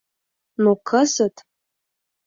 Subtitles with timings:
[0.61, 1.35] Но кызыт...